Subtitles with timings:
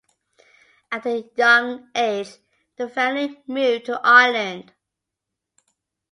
[0.91, 2.31] At a young age,
[2.75, 4.73] the family moved to Ireland.